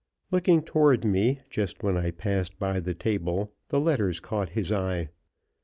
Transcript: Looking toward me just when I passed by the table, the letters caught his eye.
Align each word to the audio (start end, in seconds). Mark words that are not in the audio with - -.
Looking 0.31 0.63
toward 0.63 1.05
me 1.05 1.41
just 1.51 1.83
when 1.83 1.95
I 1.95 2.09
passed 2.09 2.57
by 2.57 2.79
the 2.79 2.95
table, 2.95 3.53
the 3.67 3.79
letters 3.79 4.19
caught 4.19 4.49
his 4.57 4.71
eye. 4.71 5.09